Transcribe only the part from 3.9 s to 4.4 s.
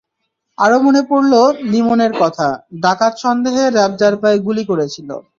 যার পায়ে